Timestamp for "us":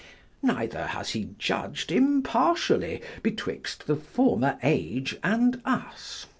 5.63-6.25